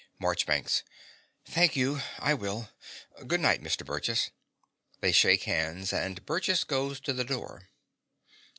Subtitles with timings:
[0.17, 0.81] MARCHBANKS.
[1.45, 2.69] Thank you: I will.
[3.27, 3.85] Good night, Mr.
[3.85, 4.31] Burgess.
[4.99, 7.69] (They shake hands and Burgess goes to the door.)